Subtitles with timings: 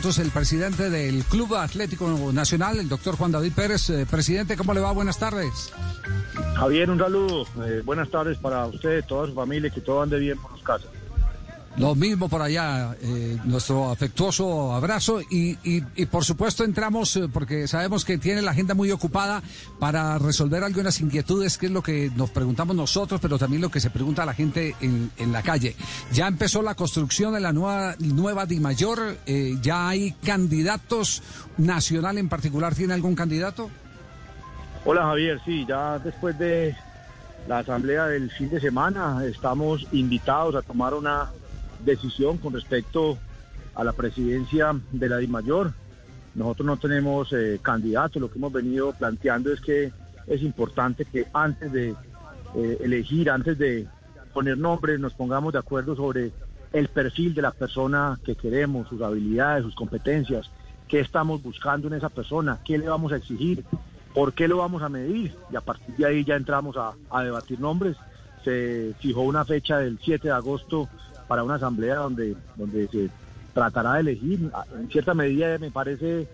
[0.00, 3.90] Entonces, el presidente del Club Atlético Nacional, el doctor Juan David Pérez.
[3.90, 4.92] Eh, presidente, ¿cómo le va?
[4.92, 5.70] Buenas tardes.
[6.56, 7.44] Javier, un saludo.
[7.66, 10.88] Eh, buenas tardes para usted, toda su familia, que todo ande bien por los casas.
[11.76, 17.28] Lo mismo por allá, eh, nuestro afectuoso abrazo y, y, y por supuesto entramos eh,
[17.32, 19.40] porque sabemos que tiene la agenda muy ocupada
[19.78, 23.78] para resolver algunas inquietudes, que es lo que nos preguntamos nosotros, pero también lo que
[23.78, 25.76] se pregunta a la gente en, en la calle.
[26.12, 31.22] Ya empezó la construcción de la nueva, nueva DIMAYOR, eh, ya hay candidatos,
[31.56, 33.70] Nacional en particular, ¿tiene algún candidato?
[34.84, 36.74] Hola Javier, sí, ya después de
[37.46, 41.30] la asamblea del fin de semana estamos invitados a tomar una
[41.84, 43.18] decisión con respecto
[43.74, 45.72] a la presidencia de la DIMAYOR.
[46.34, 49.92] Nosotros no tenemos eh, candidato, lo que hemos venido planteando es que
[50.26, 51.94] es importante que antes de
[52.54, 53.86] eh, elegir, antes de
[54.32, 56.30] poner nombres, nos pongamos de acuerdo sobre
[56.72, 60.50] el perfil de la persona que queremos, sus habilidades, sus competencias,
[60.86, 63.64] qué estamos buscando en esa persona, qué le vamos a exigir,
[64.14, 67.22] por qué lo vamos a medir y a partir de ahí ya entramos a, a
[67.22, 67.96] debatir nombres.
[68.44, 70.88] Se fijó una fecha del 7 de agosto
[71.30, 73.08] para una asamblea donde, donde se
[73.54, 74.50] tratará de elegir.
[74.76, 76.26] En cierta medida me parece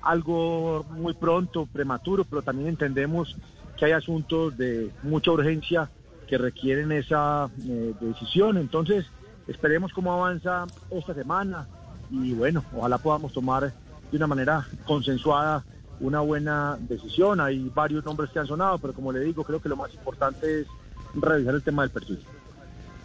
[0.00, 3.36] algo muy pronto, prematuro, pero también entendemos
[3.76, 5.90] que hay asuntos de mucha urgencia
[6.26, 8.56] que requieren esa eh, decisión.
[8.56, 9.04] Entonces,
[9.46, 11.68] esperemos cómo avanza esta semana
[12.10, 13.64] y bueno, ojalá podamos tomar
[14.10, 15.62] de una manera consensuada
[16.00, 17.38] una buena decisión.
[17.40, 20.62] Hay varios nombres que han sonado, pero como le digo, creo que lo más importante
[20.62, 20.66] es
[21.14, 22.18] revisar el tema del perfil.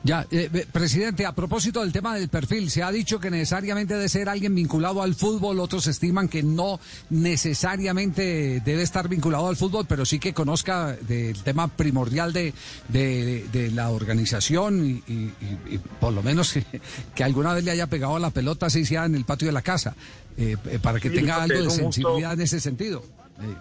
[0.06, 4.10] Ya, eh, presidente, a propósito del tema del perfil, se ha dicho que necesariamente debe
[4.10, 9.86] ser alguien vinculado al fútbol, otros estiman que no necesariamente debe estar vinculado al fútbol,
[9.88, 12.54] pero sí que conozca del tema primordial de,
[12.90, 15.32] de, de la organización y, y,
[15.70, 16.66] y, por lo menos que,
[17.16, 19.54] que, alguna vez le haya pegado a la pelota, así sea en el patio de
[19.54, 19.96] la casa,
[20.38, 23.06] eh, para que sí, tenga algo de sensibilidad en ese sentido.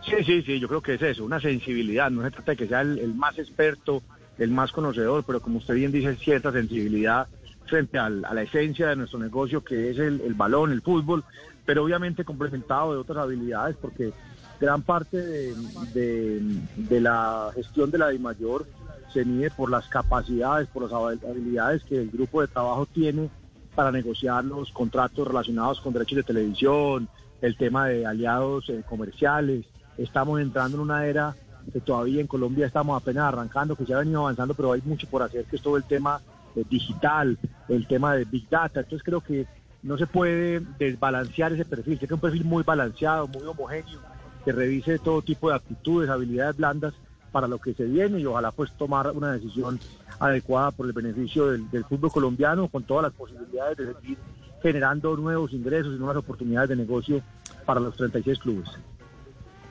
[0.04, 2.66] Sí, sí, sí, yo creo que es eso, una sensibilidad, no se trata de que
[2.66, 4.03] sea el, el más experto
[4.38, 7.28] el más conocedor, pero como usted bien dice, cierta sensibilidad
[7.66, 11.25] frente a la esencia de nuestro negocio, que es el, balón, el fútbol,
[11.65, 14.12] pero obviamente complementado de otras habilidades, porque
[14.60, 18.66] gran parte de la gestión de la DIMAYOR
[19.12, 23.31] se mide por las capacidades, por las habilidades que el grupo de trabajo tiene
[23.75, 27.09] para negociar los contratos relacionados con derechos de televisión,
[27.41, 29.66] el tema de aliados eh, comerciales.
[29.98, 31.34] Estamos entrando en una era
[31.70, 35.06] que todavía en Colombia estamos apenas arrancando, que se ha venido avanzando, pero hay mucho
[35.08, 36.20] por hacer, que es todo el tema
[36.56, 38.80] eh, digital, el tema de Big Data.
[38.80, 39.46] Entonces creo que
[39.82, 44.00] no se puede desbalancear ese perfil, que es un perfil muy balanceado, muy homogéneo,
[44.44, 46.94] que revise todo tipo de actitudes, habilidades blandas
[47.32, 49.80] para lo que se viene y ojalá pues tomar una decisión
[50.20, 54.18] adecuada por el beneficio del fútbol colombiano con todas las posibilidades de seguir
[54.62, 57.20] generando nuevos ingresos y nuevas oportunidades de negocio
[57.66, 58.70] para los 36 clubes.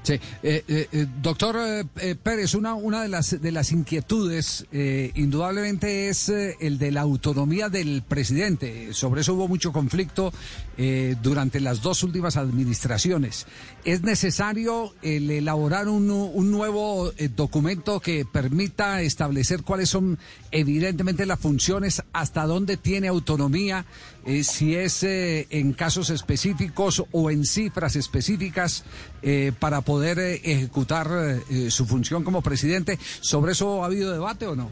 [0.04, 1.58] Sí, eh, eh, doctor
[1.98, 7.70] eh, Pérez, una, una de las de las inquietudes indudablemente es el de la autonomía
[7.70, 8.94] del presidente.
[8.94, 10.34] Sobre eso hubo mucho conflicto
[11.22, 13.46] durante las dos últimas administraciones.
[13.86, 20.18] ¿Es necesario el elaborar un, un nuevo documento que permita establecer cuáles son
[20.50, 23.86] evidentemente las funciones, hasta dónde tiene autonomía,
[24.44, 28.84] si es en casos específicos o en cifras específicas
[29.60, 31.08] para poder poder eh, ejecutar
[31.50, 32.98] eh, su función como presidente.
[33.20, 34.70] ¿Sobre eso ha habido debate o no?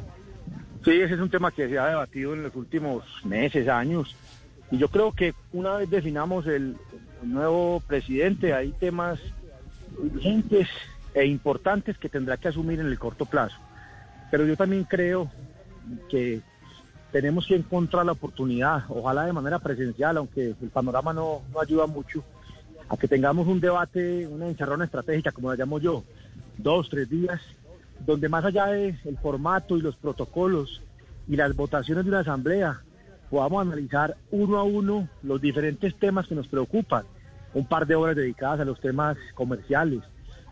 [0.85, 4.15] Sí, ese es un tema que se ha debatido en los últimos meses, años.
[4.71, 6.77] Y yo creo que una vez definamos el,
[7.21, 9.19] el nuevo presidente, hay temas
[9.97, 10.69] urgentes
[11.13, 13.57] e importantes que tendrá que asumir en el corto plazo.
[14.31, 15.29] Pero yo también creo
[16.09, 16.39] que
[17.11, 21.87] tenemos que encontrar la oportunidad, ojalá de manera presencial, aunque el panorama no, no ayuda
[21.87, 22.23] mucho,
[22.89, 26.03] a que tengamos un debate, una encerrona estratégica, como la llamo yo,
[26.57, 27.39] dos, tres días,
[28.05, 30.81] donde más allá del formato y los protocolos
[31.27, 32.81] y las votaciones de una asamblea,
[33.29, 37.05] podamos analizar uno a uno los diferentes temas que nos preocupan.
[37.53, 40.01] Un par de horas dedicadas a los temas comerciales,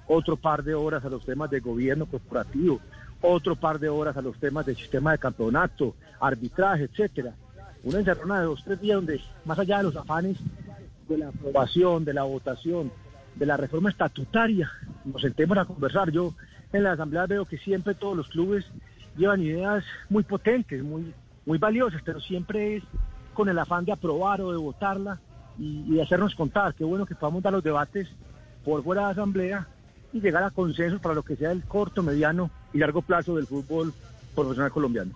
[0.08, 2.80] otro par de horas a los temas de gobierno corporativo,
[3.22, 7.34] otro par de horas a los temas del sistema de campeonato, arbitraje, etcétera.
[7.84, 10.38] Una encerrona de dos, tres días donde, más allá de los afanes
[11.08, 12.92] de la aprobación, de la votación,
[13.36, 14.70] de la reforma estatutaria,
[15.06, 16.12] nos sentemos a conversar.
[16.12, 16.34] Yo
[16.74, 18.66] en la asamblea veo que siempre todos los clubes
[19.16, 21.14] llevan ideas muy potentes, muy,
[21.46, 22.84] muy valiosas, pero siempre es
[23.34, 25.20] con el afán de aprobar o de votarla
[25.58, 26.74] y, de hacernos contar.
[26.74, 28.08] Qué bueno que podamos dar los debates
[28.66, 29.68] por fuera de la asamblea
[30.14, 33.48] y llegar a consensos para lo que sea el corto, mediano y largo plazo del
[33.48, 33.94] fútbol
[34.36, 35.12] profesional colombiano.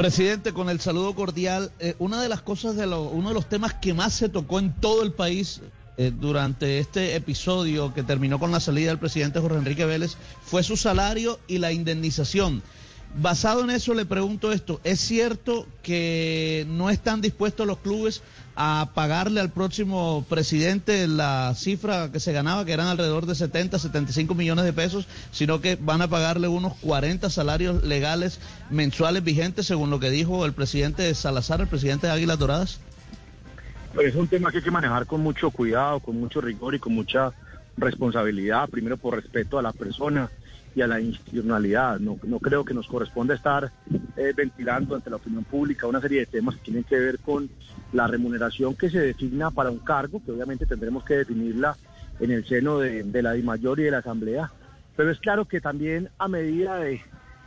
[0.00, 3.50] Presidente, con el saludo cordial, eh, una de las cosas, de lo, uno de los
[3.50, 5.60] temas que más se tocó en todo el país
[5.98, 10.62] eh, durante este episodio que terminó con la salida del presidente Jorge Enrique Vélez fue
[10.62, 12.62] su salario y la indemnización.
[13.16, 18.22] Basado en eso le pregunto esto, ¿es cierto que no están dispuestos los clubes
[18.54, 23.80] a pagarle al próximo presidente la cifra que se ganaba, que eran alrededor de 70,
[23.80, 28.38] 75 millones de pesos, sino que van a pagarle unos 40 salarios legales
[28.70, 32.80] mensuales vigentes, según lo que dijo el presidente Salazar, el presidente de Águilas Doradas?
[33.92, 36.78] Pues es un tema que hay que manejar con mucho cuidado, con mucho rigor y
[36.78, 37.32] con mucha
[37.76, 40.30] responsabilidad, primero por respeto a la persona
[40.74, 41.98] y a la institucionalidad.
[41.98, 43.72] No, no creo que nos corresponda estar
[44.16, 47.50] eh, ventilando ante la opinión pública una serie de temas que tienen que ver con
[47.92, 51.76] la remuneración que se designa para un cargo, que obviamente tendremos que definirla
[52.20, 54.50] en el seno de, de la DIMAYOR y de la Asamblea.
[54.96, 57.00] Pero es claro que también a medida de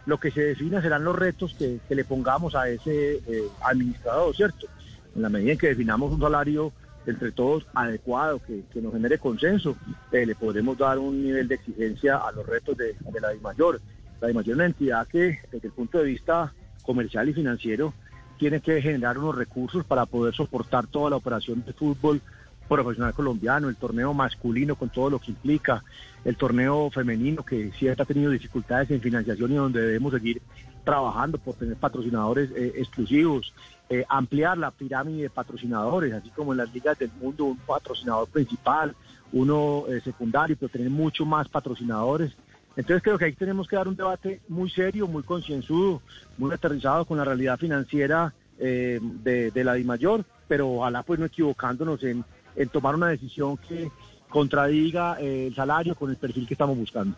[0.06, 4.36] lo que se defina serán los retos que, que le pongamos a ese eh, administrador,
[4.36, 4.68] ¿cierto?
[5.16, 6.74] En la medida en que definamos un salario
[7.06, 9.76] entre todos adecuado, que, que nos genere consenso,
[10.12, 13.82] eh, le podremos dar un nivel de exigencia a los retos de, de la DIMAYOR.
[14.22, 16.54] La DIMAYOR es una entidad que, desde el punto de vista
[16.84, 17.94] comercial y financiero,
[18.38, 22.22] tiene que generar unos recursos para poder soportar toda la operación de fútbol
[22.68, 25.84] profesional colombiano, el torneo masculino con todo lo que implica,
[26.26, 30.42] el torneo femenino que siempre ha tenido dificultades en financiación y donde debemos seguir
[30.84, 33.54] trabajando por tener patrocinadores eh, exclusivos,
[33.90, 38.28] eh, ampliar la pirámide de patrocinadores, así como en las ligas del mundo un patrocinador
[38.30, 38.96] principal,
[39.34, 42.34] uno eh, secundario, pero tener mucho más patrocinadores.
[42.76, 46.02] Entonces creo que ahí tenemos que dar un debate muy serio, muy concienzudo,
[46.38, 51.26] muy aterrizado con la realidad financiera eh, de, de la DIMAYOR, pero ojalá pues no
[51.26, 52.24] equivocándonos en,
[52.72, 53.92] tomar una decisión que
[54.30, 57.16] contradiga eh, el salario con el perfil que estamos buscando.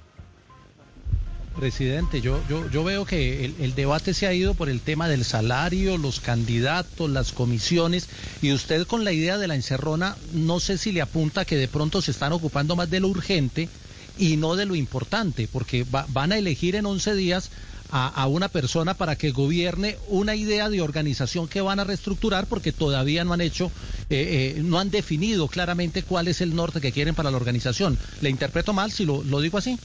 [1.55, 5.07] Presidente, yo, yo, yo veo que el, el, debate se ha ido por el tema
[5.07, 8.09] del salario, los candidatos, las comisiones,
[8.41, 11.69] y usted con la idea de la encerrona, no sé si le apunta que de
[11.69, 13.69] pronto se están ocupando más de lo urgente
[14.17, 17.49] y no de lo importante, porque va, van a elegir en 11 días
[17.89, 22.47] a, a, una persona para que gobierne una idea de organización que van a reestructurar
[22.47, 23.71] porque todavía no han hecho,
[24.09, 27.97] eh, eh, no han definido claramente cuál es el norte que quieren para la organización.
[28.21, 29.79] ¿Le interpreto mal si lo, lo digo así?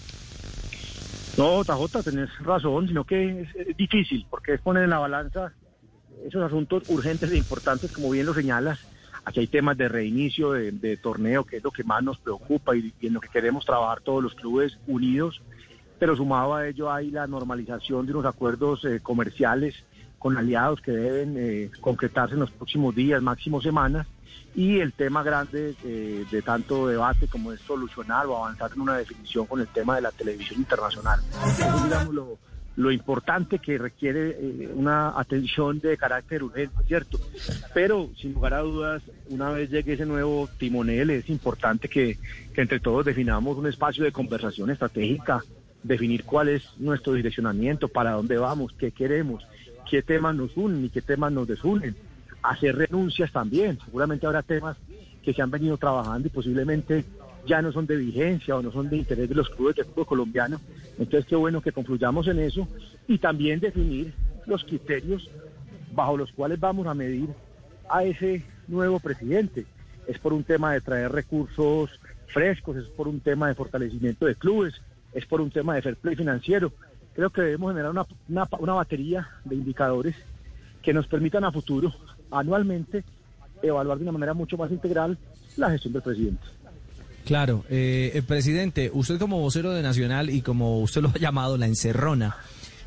[1.37, 5.53] No, Tajota, tenés razón, sino que es, difícil, porque es poner en la balanza
[6.27, 8.79] esos asuntos urgentes e importantes, como bien lo señalas.
[9.25, 12.77] Aquí hay temas de reinicio de, de torneo, que es lo que más nos preocupa
[12.77, 15.43] y, y, en lo que queremos trabajar todos los clubes unidos,
[15.99, 19.85] pero sumado a ello hay la normalización de unos acuerdos eh, comerciales
[20.21, 24.07] con aliados que deben eh, concretarse en los próximos días, máximo semanas,
[24.55, 28.97] y el tema grande eh, de tanto debate como es solucionar o avanzar en una
[28.97, 31.21] definición con el tema de la televisión internacional.
[31.47, 32.39] Eso, digamos, lo,
[32.77, 37.21] lo, importante que requiere eh, una atención de carácter urgente, ¿cierto?
[37.73, 42.19] Pero, sin lugar a dudas, una vez llegue ese nuevo timonel, es importante que,
[42.53, 45.45] que entre todos definamos un espacio de conversación estratégica,
[45.85, 49.47] definir cuál es nuestro direccionamiento, para dónde vamos, qué queremos,
[49.89, 52.10] qué temas nos unen y qué temas nos desunen
[52.43, 53.79] hacer renuncias también.
[53.85, 54.77] Seguramente habrá temas
[55.23, 57.05] que se han venido trabajando y posiblemente
[57.47, 60.07] ya no son de vigencia o no son de interés de los clubes de fútbol
[60.07, 60.61] colombiano.
[60.99, 62.69] Entonces, qué bueno que concluyamos en eso
[63.09, 64.13] y también definir
[64.47, 65.31] los criterios
[65.93, 67.29] bajo los cuales vamos a medir
[67.89, 69.67] a ese nuevo presidente.
[70.07, 71.91] Es por un tema de traer recursos
[72.29, 74.81] frescos, es por un tema de fortalecimiento de clubes,
[75.13, 76.73] es por un tema de fair play financiero.
[77.15, 80.15] Creo que debemos generar una, una, una batería de indicadores
[80.83, 81.93] que nos permitan a futuro
[82.31, 83.05] anualmente
[83.63, 85.19] evaluar de una manera mucho más integral
[85.57, 86.43] la gestión del presidente.
[87.25, 91.57] Claro, eh, el presidente, usted como vocero de Nacional y como usted lo ha llamado
[91.57, 92.37] la encerrona,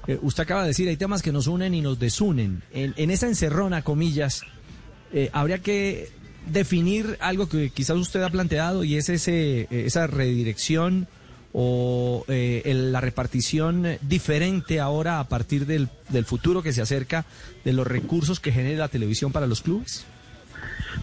[0.08, 2.64] eh, usted acaba de decir, hay temas que nos unen y nos desunen.
[2.74, 4.42] En, en esa encerrona, comillas,
[5.14, 6.10] eh, habría que
[6.52, 11.08] definir algo que quizás usted ha planteado y es ese, esa redirección
[11.54, 17.26] o eh, el, la repartición diferente ahora a partir del, del, futuro que se acerca
[17.64, 20.06] de los recursos que genera la televisión para los clubes?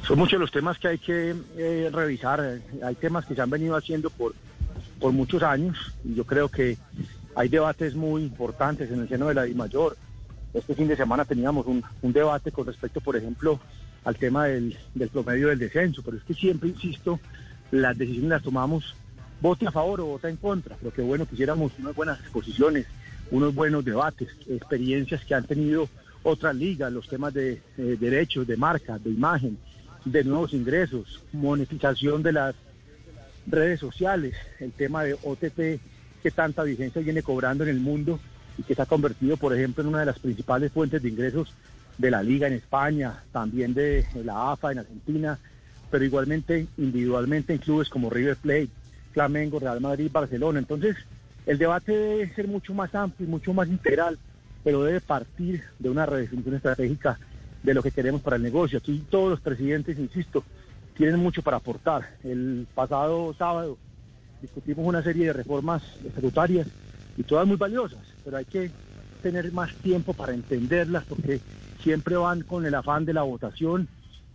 [0.06, 2.60] Son muchos los temas que hay que eh, revisar.
[2.82, 4.34] Hay temas que se han venido haciendo por,
[4.98, 6.76] por muchos años y yo creo que
[7.36, 9.96] hay debates muy importantes en el seno de la DIMAYOR.
[10.52, 13.60] Este fin de semana teníamos un, un debate con respecto, por ejemplo,
[14.04, 17.20] al tema del, del promedio del descenso, pero es que siempre, insisto,
[17.70, 18.96] las decisiones las tomamos
[19.40, 22.86] vote a favor o vote en contra, pero que bueno, quisiéramos unas buenas exposiciones,
[23.30, 25.88] unos buenos debates, experiencias que han tenido
[26.22, 29.58] otras ligas, los temas de eh, derechos, de marca, de imagen,
[30.04, 32.54] de nuevos ingresos, monetización de las
[33.46, 35.80] redes sociales, el tema de OTT
[36.22, 38.20] que tanta vigencia viene cobrando en el mundo
[38.58, 41.54] y que se ha convertido, por ejemplo, en una de las principales fuentes de ingresos
[41.96, 45.38] de la liga en España, también de la AFA en Argentina,
[45.90, 48.68] pero igualmente individualmente en clubes como River Plate,
[49.12, 50.58] Flamengo, Real Madrid, Barcelona.
[50.58, 50.96] Entonces,
[51.46, 54.18] el debate debe ser mucho más amplio y mucho más integral,
[54.62, 57.18] pero debe partir de una redefinición estratégica
[57.62, 58.78] de lo que queremos para el negocio.
[58.78, 60.44] Aquí todos los presidentes, insisto,
[60.96, 62.16] tienen mucho para aportar.
[62.22, 63.78] El pasado sábado
[64.40, 66.66] discutimos una serie de reformas estatutarias
[67.16, 68.70] y todas muy valiosas, pero hay que
[69.22, 71.40] tener más tiempo para entenderlas porque
[71.82, 73.88] siempre van con el afán de la votación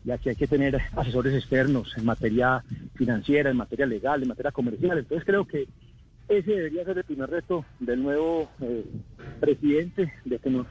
[0.05, 4.51] y aquí hay que tener asesores externos en materia financiera, en materia legal, en materia
[4.51, 4.99] comercial.
[4.99, 5.67] Entonces creo que
[6.27, 8.85] ese debería ser el primer reto del nuevo eh,
[9.39, 10.67] presidente, de que nos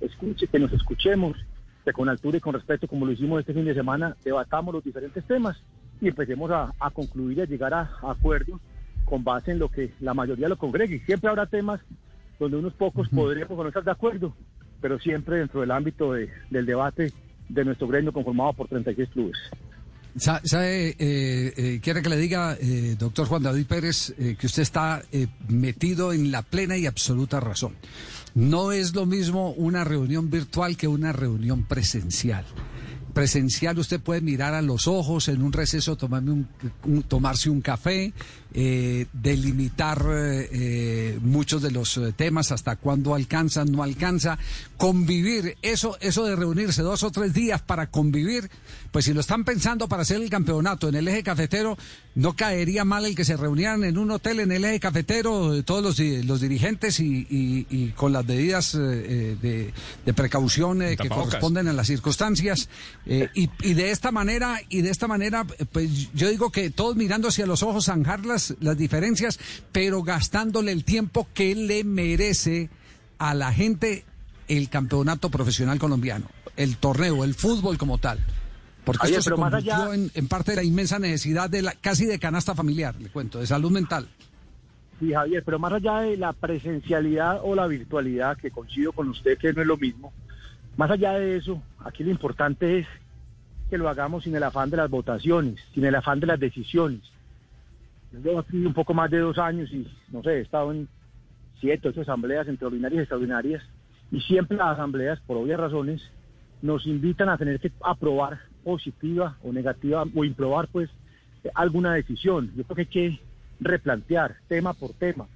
[0.00, 1.36] escuche, que nos escuchemos,
[1.84, 4.84] que con altura y con respeto, como lo hicimos este fin de semana, debatamos los
[4.84, 5.56] diferentes temas
[6.00, 8.60] y empecemos a, concluir y a llegar a, acuerdos
[9.06, 10.96] con base en lo que la mayoría lo congregue.
[10.96, 11.80] Y siempre habrá temas
[12.38, 14.34] donde unos pocos podríamos no estar de acuerdo,
[14.82, 17.12] pero siempre dentro del ámbito del debate
[17.48, 19.36] de nuestro gremio conformado por 36 clubes.
[20.16, 25.02] ¿Sabe, eh, eh, quiere que le diga, eh, doctor Juan David Pérez, que usted está
[25.48, 27.74] metido en la plena y absoluta razón?
[28.34, 32.46] No es lo mismo una reunión virtual que una reunión presencial
[33.16, 38.12] presencial usted puede mirar a los ojos en un receso, tomarme un, tomarse un café,
[38.52, 44.38] eh, delimitar eh, eh, muchos de los temas, hasta cuándo alcanza, no alcanza,
[44.76, 48.50] convivir, eso, eso de reunirse dos o tres días para convivir,
[48.92, 51.78] pues si lo están pensando para hacer el campeonato en el eje cafetero,
[52.14, 55.82] no caería mal el que se reunieran en un hotel en el eje cafetero todos
[55.82, 59.72] los, los dirigentes y, con las medidas de,
[60.14, 62.68] precaución que corresponden a las circunstancias
[63.08, 67.28] eh, y, de esta manera, y de esta manera, pues yo digo que todos mirando
[67.28, 69.38] hacia los ojos, zanjar las, las diferencias,
[69.70, 72.68] pero gastándole el tiempo que le merece
[73.18, 74.04] a la gente
[74.48, 78.18] el campeonato profesional colombiano, el torneo, el fútbol como tal.
[78.84, 82.18] Porque esto se convirtió en, en, parte de la inmensa necesidad de la, casi de
[82.18, 84.08] canasta familiar, le cuento, de salud mental.
[84.98, 89.38] Sí, Javier, pero más allá de la presencialidad o la virtualidad, que coincido con usted
[89.38, 90.12] que no es lo mismo,
[90.76, 92.86] más allá de eso, aquí lo importante es
[93.70, 97.00] que lo hagamos sin el afán de las votaciones, sin el afán de las decisiones.
[98.12, 100.88] Yo llevo aquí un poco más de dos años y, no sé, he estado en
[101.60, 103.62] siete, ocho asambleas entre ordinarias y extraordinarias,
[104.12, 106.02] y siempre las asambleas, por obvias razones,
[106.62, 110.90] nos invitan a tener que aprobar positiva o negativa, o improbar, pues,
[111.54, 112.52] alguna decisión.
[112.56, 113.20] Yo creo que hay que
[113.60, 115.26] replantear tema por tema.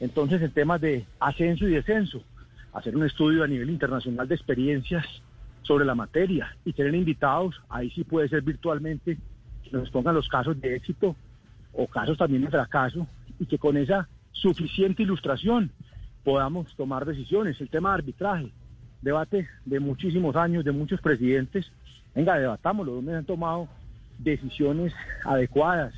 [0.00, 2.22] Entonces, en temas de ascenso y descenso,
[2.72, 5.04] hacer un estudio a nivel internacional de experiencias
[5.62, 9.18] sobre la materia y tener invitados, ahí sí puede ser virtualmente,
[9.62, 11.14] que nos pongan los casos de éxito
[11.72, 13.06] o casos también de fracaso
[13.38, 15.70] y que con esa suficiente ilustración
[16.24, 17.60] podamos tomar decisiones.
[17.60, 18.52] El tema de arbitraje,
[19.00, 21.70] debate de muchísimos años, de muchos presidentes,
[22.14, 23.68] venga, debatámoslo, donde se han tomado
[24.18, 24.92] decisiones
[25.24, 25.94] adecuadas,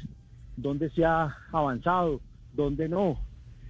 [0.57, 2.21] dónde se ha avanzado,
[2.55, 3.19] dónde no,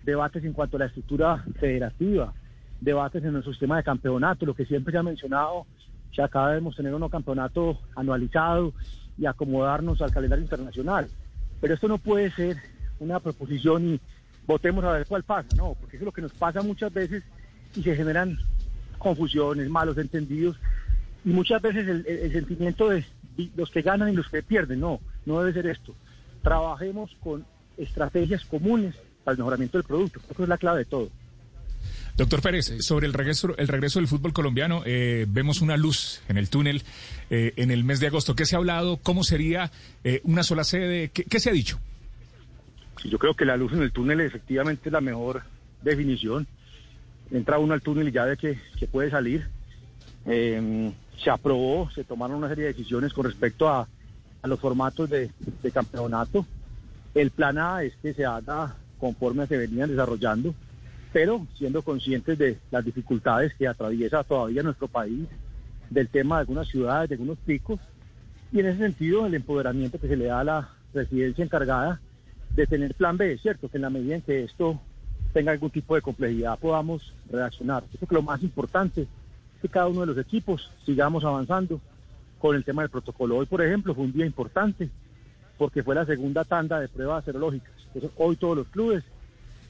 [0.04, 2.32] debates en cuanto a la estructura federativa,
[2.84, 5.66] debates en nuestro sistema de campeonato, lo que siempre se ha mencionado,
[6.12, 8.72] que acá debemos tener un campeonato anualizado
[9.18, 11.08] y acomodarnos al calendario internacional.
[11.60, 12.56] Pero esto no puede ser
[13.00, 14.00] una proposición y
[14.46, 17.22] votemos a ver cuál pasa, no, porque eso es lo que nos pasa muchas veces
[17.74, 18.38] y se generan
[18.98, 20.56] confusiones, malos entendidos
[21.24, 23.04] y muchas veces el, sentimiento de
[23.56, 25.94] los que ganan y los que pierden, no, no debe ser esto.
[26.42, 27.44] Trabajemos con
[27.76, 31.08] estrategias comunes para el mejoramiento del producto, eso es la clave de todo.
[32.16, 36.38] Doctor Pérez, sobre el regreso, el regreso del fútbol colombiano, eh, vemos una luz en
[36.38, 36.84] el túnel
[37.28, 38.36] eh, en el mes de agosto.
[38.36, 38.98] ¿Qué se ha hablado?
[38.98, 39.72] ¿Cómo sería
[40.04, 41.08] eh, una sola sede?
[41.08, 41.80] ¿Qué, se ha dicho?
[43.04, 45.42] Yo creo que la luz en el túnel efectivamente es la mejor
[45.82, 46.46] definición.
[47.32, 49.48] Entra uno al túnel y ya ve que, puede salir.
[50.24, 50.92] Em,
[51.22, 53.88] se aprobó, se tomaron una serie de decisiones con respecto a,
[54.40, 55.32] a los formatos de,
[55.64, 56.46] de campeonato.
[57.12, 60.54] El plan A es que se haga conforme se venían desarrollando
[61.14, 65.28] pero siendo conscientes de las dificultades que atraviesa todavía nuestro país,
[65.88, 67.78] del tema de algunas ciudades, de algunos picos,
[68.50, 72.00] y en ese sentido el empoderamiento que se le da a la presidencia encargada
[72.56, 73.68] de tener plan B, ¿cierto?
[73.68, 74.80] Que en la medida en que esto
[75.32, 77.84] tenga algún tipo de complejidad podamos reaccionar.
[77.96, 79.08] Creo que lo más importante es
[79.62, 81.80] que cada uno de los equipos sigamos avanzando
[82.40, 83.36] con el tema del protocolo.
[83.36, 84.90] Hoy, por ejemplo, fue un día importante
[85.58, 87.72] porque fue la segunda tanda de pruebas serológicas.
[87.86, 89.04] Entonces, hoy todos los clubes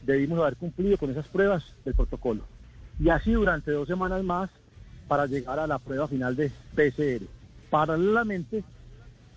[0.04, 2.42] debimos haber cumplido con esas pruebas del protocolo.
[2.98, 4.50] Y así durante dos semanas más
[5.08, 7.24] para llegar a la prueba final de PCR.
[7.70, 8.64] Paralelamente,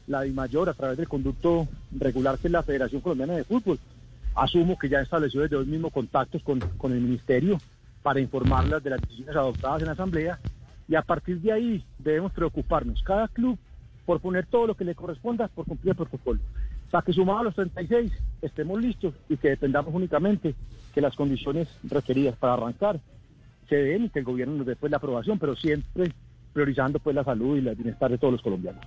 [0.07, 3.79] la DIMAYOR, a través del conducto regular que es la Federación Colombiana de Fútbol,
[4.35, 7.57] asumo que ya estableció desde hoy mismo contactos con, con el Ministerio
[8.03, 10.39] para informarlas de las decisiones adoptadas en la Asamblea
[10.87, 13.57] y a partir de ahí debemos preocuparnos, cada club,
[14.05, 16.39] por poner todo lo que le corresponda por cumplir el protocolo.
[16.87, 20.55] O sea, que sumado a los 36 estemos listos y que dependamos únicamente
[20.93, 22.99] que las condiciones requeridas para arrancar
[23.67, 26.11] se den y que el gobierno nos dé pues, la aprobación, pero siempre
[26.53, 28.83] priorizando pues la salud y el bienestar de todos los colombianos.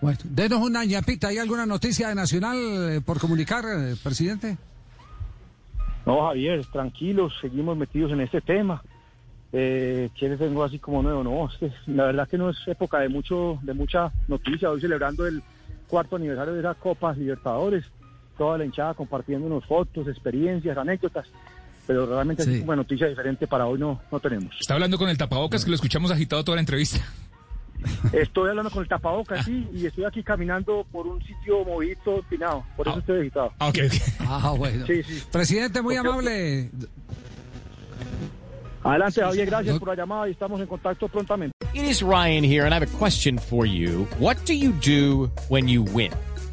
[0.00, 1.28] Bueno, denos una ñapita.
[1.28, 4.56] ¿Hay alguna noticia de Nacional eh, por comunicar, eh, presidente?
[6.04, 8.82] No, Javier, tranquilos, seguimos metidos en este tema.
[9.52, 11.24] Eh, ¿Qué tengo así como nuevo?
[11.24, 11.48] No,
[11.86, 14.70] la verdad que no es época de mucho de mucha noticia.
[14.70, 15.42] Hoy celebrando el
[15.88, 17.84] cuarto aniversario de esa Copa Libertadores,
[18.36, 21.26] toda la hinchada compartiendo unos fotos, experiencias, anécdotas.
[21.86, 22.50] Pero realmente Sí.
[22.50, 24.54] así como noticia diferente para hoy no, no tenemos.
[24.60, 26.98] Está hablando con el tapabocas que lo escuchamos agitado toda la entrevista.
[28.12, 32.64] Estoy hablando con el tapabocas, sí, y estoy aquí caminando por un sitio movido, empinado.
[32.76, 33.52] Por eso estoy agitado.
[33.58, 33.92] Ah, ok, ok.
[34.20, 34.86] Ah, bueno.
[34.86, 35.22] Sí, sí.
[35.30, 36.70] Presidente, muy amable.
[38.86, 41.52] Adelante, Javier, gracias por la llamada y estamos en contacto prontamente.
[41.74, 44.06] It is Ryan here, and I have a question for you.
[44.18, 46.12] What do you do when you win?